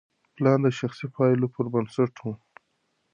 پلان 0.35 0.59
د 0.65 0.67
شخصي 0.79 1.07
پایلو 1.15 1.47
پر 1.55 1.65
بنسټ 1.73 2.13
و. 2.21 2.25